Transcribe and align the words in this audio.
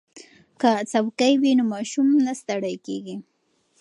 که 0.61 0.71
څوکۍ 0.91 1.33
وي 1.41 1.51
نو 1.59 1.63
ماشوم 1.73 2.07
نه 2.25 2.33
ستړی 2.41 2.75
کیږي. 2.85 3.15